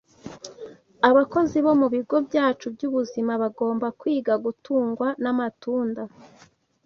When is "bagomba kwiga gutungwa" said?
3.41-5.07